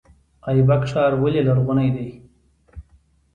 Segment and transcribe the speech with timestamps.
[0.49, 2.07] ایبک ښار ولې لرغونی دی؟